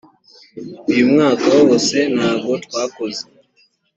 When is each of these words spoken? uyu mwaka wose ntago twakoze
uyu 0.89 1.03
mwaka 1.11 1.45
wose 1.59 1.95
ntago 2.13 2.51
twakoze 2.65 3.23